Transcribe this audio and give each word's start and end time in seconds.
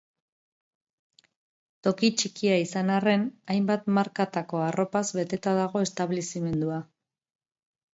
Toki 1.89 2.09
txikia 2.23 2.57
izan 2.63 2.91
arren, 2.95 3.29
hainbat 3.57 3.87
markatako 4.01 4.67
arropaz 4.73 5.07
beteta 5.23 5.59
dago 5.63 5.89
establezimendua 5.91 6.87